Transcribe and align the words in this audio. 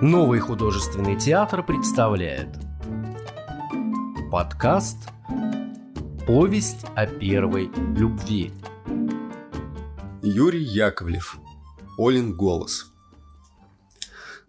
Новый 0.00 0.38
художественный 0.38 1.18
театр 1.18 1.66
представляет 1.66 2.50
Подкаст 4.30 4.96
«Повесть 6.24 6.86
о 6.94 7.08
первой 7.08 7.68
любви» 7.96 8.52
Юрий 10.22 10.62
Яковлев. 10.62 11.38
Олин 11.98 12.36
голос. 12.36 12.92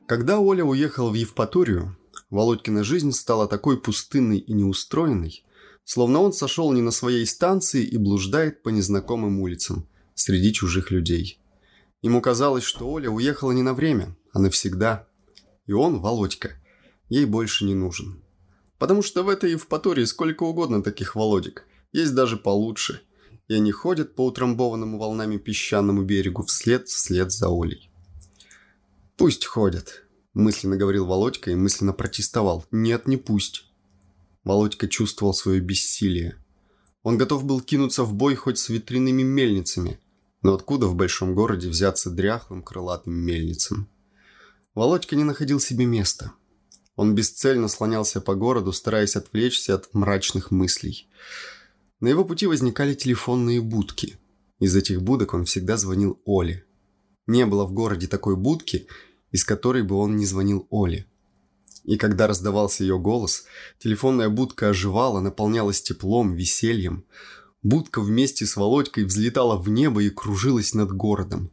Когда 0.06 0.38
Оля 0.38 0.64
уехала 0.64 1.10
в 1.10 1.16
Евпаторию, 1.16 1.98
Володькина 2.30 2.84
жизнь 2.84 3.12
стала 3.12 3.48
такой 3.48 3.82
пустынной 3.82 4.38
и 4.38 4.54
неустроенной, 4.54 5.44
словно 5.84 6.20
он 6.20 6.32
сошел 6.32 6.72
не 6.74 6.84
на 6.84 6.92
своей 6.92 7.26
станции 7.26 7.84
и 7.84 7.98
блуждает 7.98 8.62
по 8.62 8.70
незнакомым 8.70 9.40
улицам 9.40 9.88
среди 10.14 10.54
чужих 10.54 10.92
людей. 10.92 11.40
Ему 12.04 12.22
казалось, 12.22 12.64
что 12.64 12.88
Оля 12.88 13.10
уехала 13.10 13.52
не 13.52 13.64
на 13.64 13.74
время, 13.74 14.16
а 14.32 14.38
навсегда– 14.38 15.08
и 15.70 15.72
он, 15.72 16.00
Володька, 16.00 16.54
ей 17.10 17.26
больше 17.26 17.64
не 17.64 17.76
нужен. 17.76 18.24
Потому 18.80 19.04
что 19.04 19.22
в 19.22 19.30
этой 19.30 19.52
Евпатории 19.52 20.04
сколько 20.06 20.42
угодно 20.42 20.82
таких 20.82 21.14
Володек. 21.14 21.64
Есть 21.92 22.16
даже 22.16 22.38
получше. 22.38 23.02
И 23.48 23.54
они 23.54 23.72
ходят 23.72 24.16
по 24.16 24.26
утрамбованному 24.26 24.98
волнами 24.98 25.38
песчаному 25.38 26.02
берегу 26.02 26.42
вслед 26.42 26.88
вслед 26.88 27.32
за 27.32 27.50
Олей. 27.50 27.92
«Пусть 29.16 29.46
ходят»,– 29.46 30.06
мысленно 30.34 30.76
говорил 30.76 31.06
Володька 31.06 31.52
и 31.52 31.56
мысленно 31.56 31.94
протестовал. 31.94 32.66
«Нет, 32.72 33.08
не 33.08 33.18
пусть». 33.18 33.66
Володька 34.44 34.88
чувствовал 34.88 35.36
свое 35.36 35.60
бессилие. 35.60 36.44
Он 37.04 37.20
готов 37.20 37.44
был 37.44 37.62
кинуться 37.62 38.04
в 38.04 38.16
бой 38.16 38.34
хоть 38.34 38.58
с 38.58 38.70
ветряными 38.70 39.22
мельницами. 39.22 40.00
Но 40.42 40.56
откуда 40.56 40.88
в 40.88 40.96
большом 40.96 41.36
городе 41.36 41.70
взяться 41.70 42.10
дряхлым 42.10 42.64
крылатым 42.64 43.14
мельницам? 43.14 43.88
Володька 44.80 45.18
не 45.18 45.26
находил 45.26 45.60
себе 45.60 45.84
места. 45.84 46.32
Он 46.96 47.14
бесцельно 47.14 47.68
слонялся 47.68 48.22
по 48.22 48.34
городу, 48.34 48.72
стараясь 48.72 49.18
отвлечься 49.18 49.76
от 49.76 49.94
мрачных 49.94 50.52
мыслей. 50.52 51.10
На 52.00 52.08
его 52.08 52.24
пути 52.24 52.48
возникали 52.48 52.94
телефонные 52.94 53.60
будки. 53.60 54.18
Из 54.58 54.74
этих 54.78 55.02
будок 55.02 55.34
он 55.34 55.44
всегда 55.44 55.76
звонил 55.76 56.22
Оле. 56.24 56.64
Не 57.28 57.46
было 57.46 57.66
в 57.66 57.74
городе 57.74 58.08
такой 58.08 58.38
будки, 58.38 58.88
из 59.32 59.44
которой 59.44 59.84
бы 59.84 59.96
он 59.96 60.16
не 60.16 60.26
звонил 60.26 60.66
Оле. 60.70 61.06
И 61.84 61.98
когда 61.98 62.26
раздавался 62.26 62.86
ее 62.86 62.98
голос, 62.98 63.48
телефонная 63.80 64.30
будка 64.30 64.70
оживала, 64.70 65.20
наполнялась 65.20 65.82
теплом, 65.82 66.36
весельем. 66.36 67.04
Будка 67.64 68.00
вместе 68.00 68.46
с 68.46 68.56
Володькой 68.56 69.04
взлетала 69.04 69.58
в 69.58 69.68
небо 69.68 70.02
и 70.02 70.10
кружилась 70.10 70.74
над 70.74 70.94
городом. 70.94 71.52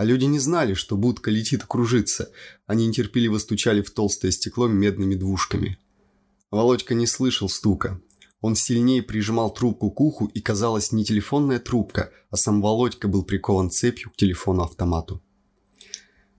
А 0.00 0.04
люди 0.04 0.24
не 0.24 0.38
знали, 0.38 0.72
что 0.72 0.96
будка 0.96 1.30
летит 1.30 1.62
и 1.62 1.66
кружится. 1.66 2.30
Они 2.66 2.86
нетерпеливо 2.86 3.36
стучали 3.36 3.82
в 3.82 3.90
толстое 3.90 4.32
стекло 4.32 4.66
медными 4.66 5.14
двушками. 5.14 5.78
Володька 6.50 6.94
не 6.94 7.06
слышал 7.06 7.50
стука. 7.50 8.00
Он 8.40 8.54
сильнее 8.56 9.02
прижимал 9.02 9.52
трубку 9.52 9.90
к 9.90 10.00
уху, 10.00 10.24
и 10.24 10.40
казалось 10.40 10.92
не 10.92 11.04
телефонная 11.04 11.58
трубка, 11.58 12.10
а 12.30 12.38
сам 12.38 12.62
Володька 12.62 13.08
был 13.08 13.24
прикован 13.24 13.70
цепью 13.70 14.10
к 14.10 14.16
телефону-автомату. 14.16 15.22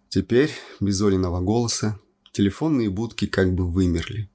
Теперь, 0.10 0.50
без 0.80 1.00
Олиного 1.00 1.40
голоса, 1.40 2.00
телефонные 2.32 2.90
будки 2.90 3.28
как 3.28 3.54
бы 3.54 3.70
вымерли. 3.70 4.28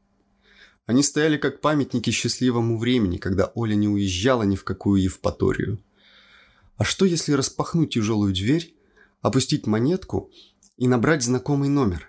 Они 0.87 1.03
стояли 1.03 1.37
как 1.37 1.61
памятники 1.61 2.11
счастливому 2.11 2.79
времени, 2.79 3.17
когда 3.17 3.51
Оля 3.57 3.75
не 3.75 3.89
уезжала 3.89 4.45
ни 4.45 4.55
в 4.55 4.63
какую 4.63 5.03
Евпаторию. 5.03 5.81
А 6.77 6.85
что, 6.85 7.05
если 7.05 7.33
распахнуть 7.33 7.95
тяжелую 7.95 8.33
дверь 8.33 8.76
опустить 9.21 9.67
монетку 9.67 10.31
и 10.77 10.89
набрать 10.89 11.23
знакомый 11.23 11.69
номер. 11.69 12.09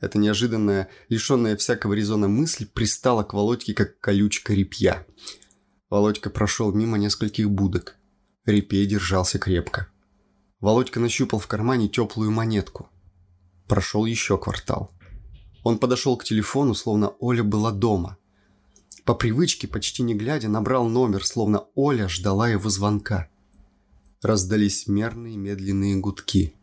Эта 0.00 0.18
неожиданная, 0.18 0.88
лишенная 1.08 1.56
всякого 1.56 1.92
резона 1.92 2.26
мысль 2.26 2.66
пристала 2.66 3.22
к 3.22 3.34
Володьке, 3.34 3.72
как 3.72 4.00
колючка 4.00 4.52
репья. 4.52 5.06
Володька 5.90 6.28
прошел 6.28 6.72
мимо 6.72 6.98
нескольких 6.98 7.50
будок. 7.50 7.96
Репей 8.44 8.84
держался 8.86 9.38
крепко. 9.38 9.88
Володька 10.60 10.98
нащупал 10.98 11.38
в 11.38 11.46
кармане 11.46 11.88
теплую 11.88 12.30
монетку. 12.30 12.88
Прошел 13.68 14.04
еще 14.04 14.38
квартал. 14.38 14.90
Он 15.62 15.78
подошел 15.78 16.16
к 16.16 16.24
телефону, 16.24 16.74
словно 16.74 17.10
Оля 17.20 17.44
была 17.44 17.70
дома. 17.70 18.16
По 19.04 19.14
привычке, 19.14 19.68
почти 19.68 20.02
не 20.02 20.14
глядя, 20.14 20.48
набрал 20.48 20.88
номер, 20.88 21.24
словно 21.24 21.66
Оля 21.74 22.08
ждала 22.08 22.48
его 22.48 22.68
звонка. 22.70 23.28
Раздались 24.22 24.86
мерные 24.86 25.36
медленные 25.36 25.96
гудки. 25.96 26.54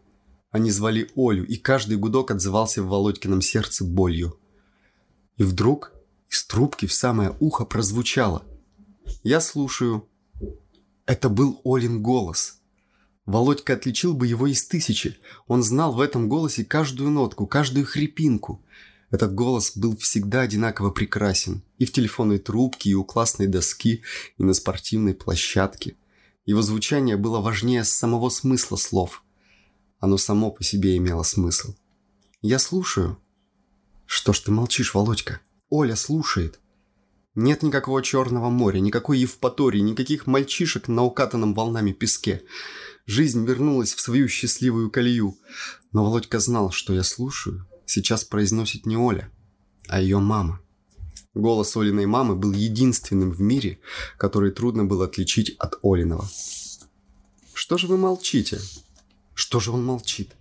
Они 0.49 0.71
звали 0.71 1.09
Олю, 1.17 1.43
и 1.43 1.57
каждый 1.57 1.97
гудок 1.97 2.31
отзывался 2.31 2.81
в 2.81 2.87
Володькином 2.87 3.41
сердце 3.41 3.83
болью. 3.83 4.39
И 5.35 5.43
вдруг 5.43 5.91
из 6.29 6.45
трубки 6.45 6.85
в 6.85 6.93
самое 6.93 7.35
ухо 7.41 7.65
прозвучало. 7.65 8.45
«Я 9.23 9.41
слушаю». 9.41 10.07
Это 11.05 11.27
был 11.27 11.59
Олин 11.65 12.01
голос. 12.01 12.61
Володька 13.25 13.73
отличил 13.73 14.13
бы 14.13 14.25
его 14.25 14.47
из 14.47 14.65
тысячи. 14.65 15.17
Он 15.47 15.61
знал 15.61 15.91
в 15.91 15.99
этом 15.99 16.29
голосе 16.29 16.63
каждую 16.63 17.09
нотку, 17.09 17.45
каждую 17.45 17.85
хрипинку. 17.85 18.63
Этот 19.11 19.33
голос 19.35 19.75
был 19.75 19.97
всегда 19.97 20.41
одинаково 20.41 20.91
прекрасен. 20.91 21.61
И 21.77 21.85
в 21.85 21.91
телефонной 21.91 22.37
трубке, 22.37 22.91
и 22.91 22.93
у 22.93 23.03
классной 23.03 23.47
доски, 23.47 24.03
и 24.37 24.43
на 24.43 24.53
спортивной 24.53 25.13
площадке– 25.13 25.97
его 26.49 26.63
звучание 26.63 27.15
было 27.15 27.41
важнее 27.41 27.83
самого 27.83 28.29
смысла 28.29 28.75
слов. 28.75 29.23
Оно 29.99 30.17
само 30.17 30.49
по 30.49 30.63
себе 30.63 30.97
имело 30.97 31.21
смысл. 31.21 31.75
«Я 32.41 32.57
слушаю». 32.57 33.19
«Что 34.07 34.33
ж 34.33 34.39
ты 34.39 34.51
молчишь, 34.51 34.95
Володька?» 34.95 35.41
«Оля 35.69 35.95
слушает». 35.95 36.59
Нет 37.35 37.61
никакого 37.61 38.01
Черного 38.01 38.49
моря, 38.49 38.79
никакой 38.79 39.19
Евпатории, 39.19 39.79
никаких 39.79 40.25
мальчишек 40.25 40.87
на 40.87 41.03
укатанном 41.03 41.53
волнами 41.53 41.91
песке. 41.91 42.41
Жизнь 43.05 43.45
вернулась 43.45 43.93
в 43.93 44.01
свою 44.01 44.27
счастливую 44.27 44.89
колею. 44.89 45.37
Но 45.91 46.03
Володька 46.03 46.39
знал, 46.39 46.71
что 46.71 46.95
я 46.95 47.03
слушаю, 47.03 47.67
сейчас 47.85 48.23
произносит 48.23 48.87
не 48.87 48.97
Оля, 48.97 49.31
а 49.87 50.01
ее 50.01 50.17
мама. 50.17 50.61
Голос 51.35 51.77
Олиной 51.77 52.07
мамы 52.07 52.35
был 52.35 52.53
единственным 52.53 53.31
в 53.31 53.39
мире, 53.39 53.79
который 54.17 54.51
трудно 54.51 54.85
было 54.85 55.05
отличить 55.05 55.55
от 55.59 55.77
Олиного. 55.83 56.27
«Что 57.53 57.77
же 57.77 57.87
вы 57.87 57.97
молчите?» 57.97 58.59
«Что 59.35 59.59
же 59.59 59.71
он 59.71 59.85
молчит?» 59.85 60.35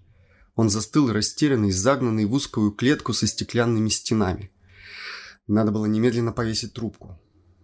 Он 0.57 0.71
застыл, 0.71 1.13
растерянный, 1.13 1.71
загнанный 1.71 2.25
в 2.25 2.33
узкую 2.33 2.73
клетку 2.73 3.13
со 3.13 3.29
стеклянными 3.29 3.89
стенами. 3.91 4.51
Надо 5.47 5.71
было 5.71 5.87
немедленно 5.87 6.33
повесить 6.33 6.73
трубку. 6.73 7.17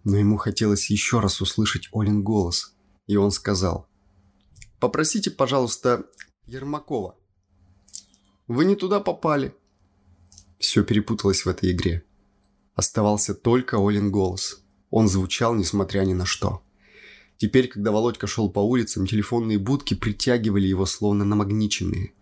Но 0.05 0.17
ему 0.17 0.37
хотелось 0.37 0.89
еще 0.89 1.19
раз 1.19 1.41
услышать 1.41 1.89
Олин 1.91 2.23
голос. 2.23 2.73
И 3.07 3.17
он 3.17 3.31
сказал. 3.31 3.89
«Попросите, 4.79 5.29
пожалуйста, 5.29 6.05
Ермакова». 6.45 7.17
«Вы 8.47 8.65
не 8.65 8.75
туда 8.75 8.99
попали». 8.99 9.53
Все 10.59 10.83
перепуталось 10.83 11.43
в 11.43 11.49
этой 11.49 11.71
игре. 11.71 12.05
Оставался 12.75 13.33
только 13.33 13.77
Олин 13.77 14.11
голос. 14.11 14.61
Он 14.89 15.07
звучал, 15.07 15.55
несмотря 15.55 16.01
ни 16.01 16.13
на 16.13 16.25
что. 16.25 16.61
Теперь, 17.37 17.67
когда 17.67 17.91
Володька 17.91 18.27
шел 18.27 18.49
по 18.49 18.59
улицам, 18.59 19.07
телефонные 19.07 19.57
будки 19.57 19.93
притягивали 19.93 20.67
его 20.67 20.85
словно 20.85 21.25
намагниченные. 21.25 22.13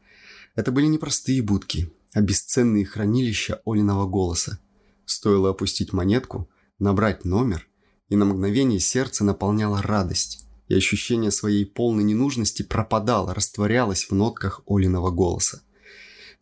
Это 0.56 0.72
были 0.72 0.86
не 0.86 0.98
простые 0.98 1.42
будки, 1.42 1.92
а 2.14 2.22
бесценные 2.22 2.86
хранилища 2.86 3.62
Олиного 3.66 4.08
голоса. 4.08 4.60
Стоило 5.06 5.50
опустить 5.50 5.94
монетку, 5.94 6.50
набрать 6.80 7.26
номер, 7.26 7.68
и 8.10 8.16
на 8.16 8.26
мгновение 8.26 8.80
сердце 8.80 9.24
наполняло 9.24 9.82
радость, 9.82 10.46
и 10.68 10.76
ощущение 10.76 11.32
своей 11.32 11.66
полной 11.66 12.04
ненужности 12.04 12.62
пропадало, 12.62 13.34
растворялось 13.34 14.06
в 14.06 14.12
нотках 14.14 14.62
Олиного 14.68 15.12
голоса. 15.12 15.64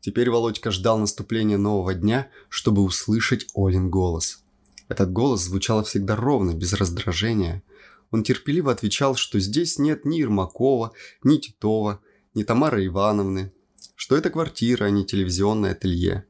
Теперь 0.01 0.29
Володька 0.29 0.71
ждал 0.71 0.97
наступления 0.97 1.57
нового 1.57 1.93
дня, 1.93 2.29
чтобы 2.49 2.83
услышать 2.83 3.47
Олин 3.55 3.89
голос. 3.89 4.43
Этот 4.89 5.13
голос 5.13 5.41
звучал 5.41 5.83
всегда 5.83 6.15
ровно, 6.15 6.53
без 6.53 6.73
раздражения. 6.73 7.63
Он 8.09 8.23
терпеливо 8.23 8.71
отвечал, 8.71 9.15
что 9.15 9.39
здесь 9.39 9.79
нет 9.79 10.03
ни 10.03 10.17
Ермакова, 10.17 10.91
ни 11.23 11.37
Титова, 11.37 12.01
ни 12.33 12.43
Тамары 12.43 12.85
Ивановны, 12.87 13.53
что 13.95 14.17
это 14.17 14.29
квартира, 14.29 14.85
а 14.85 14.89
не 14.89 15.05
телевизионное 15.05 15.71
ателье. 15.71 16.25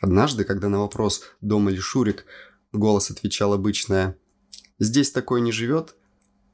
Однажды, 0.00 0.44
когда 0.44 0.68
на 0.68 0.78
вопрос 0.78 1.22
«Дома 1.40 1.72
ли 1.72 1.78
Шурик?» 1.78 2.24
голос 2.72 3.10
отвечал 3.10 3.52
обычное 3.52 4.16
«Здесь 4.78 5.10
такое 5.10 5.40
не 5.40 5.50
живет», 5.50 5.96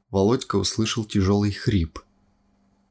Володька 0.09 0.55
услышал 0.55 1.05
тяжелый 1.05 1.51
хрип. 1.51 1.99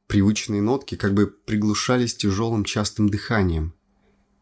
Привычные 0.06 0.61
нотки 0.61 0.97
как 0.97 1.15
бы 1.15 1.27
приглушались 1.27 2.15
тяжелым 2.15 2.65
частым 2.65 3.09
дыханием. 3.09 3.75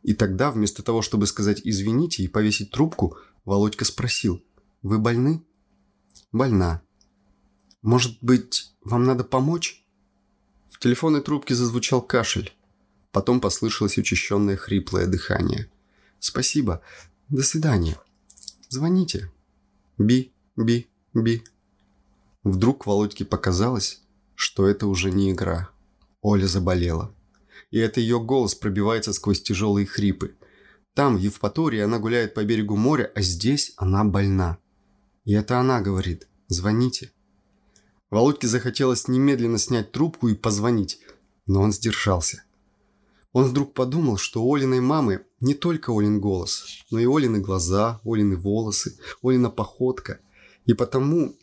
И 0.03 0.15
тогда, 0.15 0.51
вместо 0.51 0.83
того, 0.83 1.03
чтобы 1.03 1.27
сказать 1.27 1.61
«извините» 1.65 2.23
и 2.23 2.29
повесить 2.29 2.73
трубку, 2.73 3.17
Володька 3.45 3.85
спросил 3.85 4.43
«Вы 4.83 4.99
больны?» 4.99 5.45
«Больна». 6.33 6.83
«Может 7.83 8.19
быть, 8.21 8.75
вам 8.83 9.05
надо 9.05 9.23
помочь?» 9.25 9.85
В 10.71 10.79
телефонной 10.79 11.23
трубке 11.23 11.55
зазвучал 11.55 12.03
кашель. 12.03 12.53
Потом 13.13 13.41
послышалось 13.41 13.99
учащенное 13.99 14.57
хриплое 14.57 15.07
дыхание. 15.07 15.71
«Спасибо. 16.19 16.83
До 17.29 17.43
свидания. 17.43 17.97
Звоните. 18.69 19.31
Би, 19.99 20.33
би, 20.57 20.89
би». 21.15 21.45
Вдруг 22.43 22.87
Володьке 22.87 23.25
показалось, 23.25 24.02
что 24.43 24.67
это 24.67 24.87
уже 24.89 25.11
не 25.11 25.31
игра. 25.31 25.71
Оля 26.21 26.47
заболела. 26.47 27.15
И 27.71 27.79
это 27.79 28.01
ее 28.01 28.21
голос 28.21 28.55
пробивается 28.55 29.13
сквозь 29.13 29.43
тяжелые 29.43 29.87
хрипы. 29.87 30.37
Там, 30.95 31.17
в 31.17 31.21
Евпатории, 31.21 31.81
она 31.81 31.99
гуляет 31.99 32.35
по 32.35 32.45
берегу 32.45 32.77
моря, 32.77 33.11
а 33.15 33.23
здесь 33.23 33.73
она 33.77 34.05
больна. 34.05 34.59
И 35.25 35.33
это 35.33 35.59
она 35.59 35.81
говорит 35.81 36.29
«Звоните». 36.49 37.13
Володьке 38.11 38.49
захотелось 38.49 39.09
немедленно 39.09 39.59
снять 39.59 39.93
трубку 39.93 40.29
и 40.29 40.35
позвонить, 40.35 41.01
но 41.47 41.63
он 41.63 41.73
сдержался. 41.73 42.43
Он 43.33 43.45
вдруг 43.45 43.73
подумал, 43.73 44.19
что 44.19 44.43
у 44.43 44.55
Олиной 44.55 44.81
мамы 44.81 45.25
не 45.41 45.55
только 45.55 45.97
Олин 45.97 46.21
голос, 46.21 46.67
но 46.91 46.99
и 46.99 47.07
Олины 47.07 47.39
глаза, 47.39 48.01
Олины 48.05 48.37
волосы, 48.37 48.99
Олина 49.23 49.49
походка. 49.49 50.19
И 50.67 50.75
потому, 50.75 51.35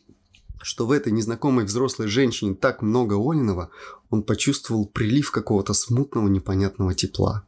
что 0.61 0.85
в 0.85 0.91
этой 0.91 1.11
незнакомой 1.11 1.65
взрослой 1.65 2.07
женщине 2.07 2.55
так 2.55 2.81
много 2.81 3.13
Олиного, 3.13 3.69
он 4.09 4.23
почувствовал 4.23 4.85
прилив 4.87 5.31
какого-то 5.31 5.73
смутного 5.73 6.27
непонятного 6.27 6.93
тепла. 6.93 7.45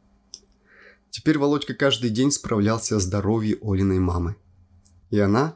Теперь 1.10 1.38
Володька 1.38 1.74
каждый 1.74 2.10
день 2.10 2.30
справлялся 2.30 2.96
о 2.96 3.00
здоровье 3.00 3.58
Олиной 3.60 3.98
мамы. 3.98 4.36
И 5.10 5.18
она, 5.18 5.54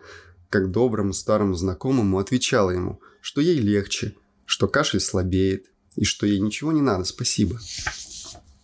как 0.50 0.70
доброму 0.70 1.14
старому 1.14 1.54
знакомому, 1.54 2.18
отвечала 2.18 2.70
ему, 2.70 3.00
что 3.22 3.40
ей 3.40 3.58
легче, 3.58 4.14
что 4.44 4.68
кашель 4.68 5.00
слабеет, 5.00 5.66
и 5.94 6.04
что 6.04 6.26
ей 6.26 6.40
ничего 6.40 6.72
не 6.72 6.82
надо, 6.82 7.04
спасибо. 7.04 7.58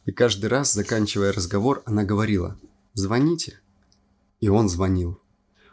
И 0.04 0.12
каждый 0.12 0.46
раз, 0.46 0.74
заканчивая 0.74 1.32
разговор, 1.32 1.82
она 1.86 2.04
говорила 2.04 2.58
«Звоните». 2.92 3.60
И 4.40 4.48
он 4.48 4.68
звонил. 4.68 5.21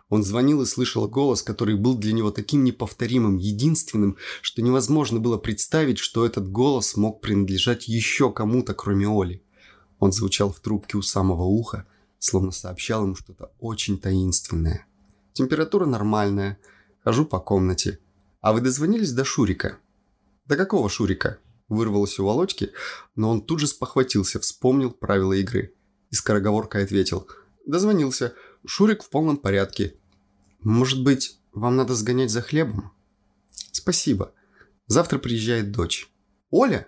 Он 0.09 0.23
звонил 0.23 0.63
и 0.63 0.65
слышал 0.65 1.07
голос, 1.07 1.43
который 1.43 1.75
был 1.75 1.95
для 1.95 2.13
него 2.13 2.31
таким 2.31 2.63
неповторимым, 2.63 3.37
единственным, 3.37 4.17
что 4.41 4.61
невозможно 4.63 5.19
было 5.19 5.37
представить, 5.37 5.99
что 5.99 6.25
этот 6.25 6.51
голос 6.51 6.97
мог 6.97 7.21
принадлежать 7.21 7.87
еще 7.87 8.31
кому-то, 8.31 8.73
кроме 8.73 9.07
Оли. 9.07 9.43
Он 9.99 10.11
звучал 10.11 10.51
в 10.51 10.59
трубке 10.59 10.97
у 10.97 11.03
самого 11.03 11.43
уха, 11.43 11.85
словно 12.17 12.51
сообщал 12.51 13.03
ему 13.03 13.15
что-то 13.15 13.51
очень 13.59 13.99
таинственное. 13.99 14.87
Температура 15.33 15.85
нормальная. 15.85 16.57
Хожу 17.03 17.25
по 17.25 17.39
комнате. 17.39 17.99
А 18.41 18.51
вы 18.51 18.61
дозвонились 18.61 19.13
до 19.13 19.23
Шурика? 19.23 19.77
До 20.45 20.55
какого 20.55 20.89
Шурика? 20.89 21.37
Вырвалось 21.67 22.17
у 22.17 22.25
Володьки, 22.25 22.71
но 23.15 23.29
он 23.29 23.41
тут 23.41 23.59
же 23.59 23.67
спохватился, 23.67 24.39
вспомнил 24.39 24.89
правила 24.91 25.33
игры. 25.33 25.75
И 26.09 26.15
скороговоркой 26.15 26.83
ответил. 26.83 27.27
Дозвонился. 27.67 28.33
Шурик 28.65 29.03
в 29.03 29.09
полном 29.09 29.37
порядке. 29.37 29.98
Может 30.61 31.03
быть, 31.03 31.39
вам 31.53 31.75
надо 31.75 31.95
сгонять 31.95 32.31
за 32.31 32.41
хлебом? 32.41 32.91
Спасибо. 33.71 34.33
Завтра 34.87 35.17
приезжает 35.19 35.71
дочь. 35.71 36.09
Оля? 36.49 36.87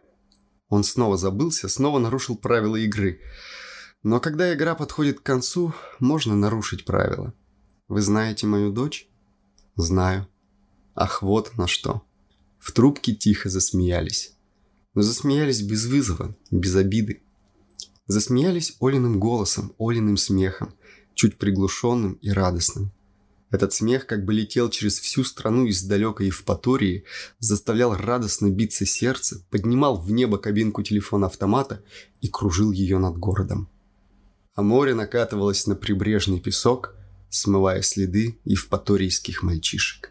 Он 0.67 0.83
снова 0.83 1.17
забылся, 1.17 1.69
снова 1.69 1.99
нарушил 1.99 2.35
правила 2.35 2.75
игры. 2.75 3.21
Но 4.03 4.19
когда 4.19 4.53
игра 4.53 4.75
подходит 4.75 5.19
к 5.19 5.23
концу, 5.23 5.73
можно 5.99 6.35
нарушить 6.35 6.85
правила. 6.85 7.33
Вы 7.87 8.01
знаете 8.01 8.47
мою 8.47 8.71
дочь? 8.71 9.07
Знаю. 9.75 10.27
Ах, 10.95 11.21
вот 11.21 11.57
на 11.57 11.67
что. 11.67 12.03
В 12.59 12.71
трубке 12.71 13.13
тихо 13.13 13.49
засмеялись. 13.49 14.35
Но 14.93 15.01
засмеялись 15.01 15.61
без 15.61 15.85
вызова, 15.85 16.35
без 16.49 16.75
обиды. 16.75 17.23
Засмеялись 18.07 18.75
Олиным 18.81 19.19
голосом, 19.19 19.73
Олиным 19.79 20.17
смехом, 20.17 20.73
чуть 21.13 21.37
приглушенным 21.37 22.13
и 22.13 22.31
радостным. 22.31 22.91
Этот 23.51 23.73
смех 23.73 24.07
как 24.07 24.23
бы 24.23 24.33
летел 24.33 24.69
через 24.69 24.97
всю 24.99 25.25
страну 25.25 25.65
из 25.65 25.83
далекой 25.83 26.27
Евпатории, 26.27 27.03
заставлял 27.39 27.95
радостно 27.95 28.49
биться 28.49 28.85
сердце, 28.85 29.45
поднимал 29.49 29.99
в 29.99 30.09
небо 30.09 30.37
кабинку 30.37 30.83
телефона-автомата 30.83 31.83
и 32.21 32.29
кружил 32.29 32.71
ее 32.71 32.97
над 32.97 33.17
городом. 33.17 33.69
А 34.55 34.61
море 34.61 34.93
накатывалось 34.95 35.67
на 35.67 35.75
прибрежный 35.75 36.39
песок, 36.39 36.95
смывая 37.29 37.81
следы 37.81 38.39
евпаторийских 38.45 39.43
мальчишек. 39.43 40.10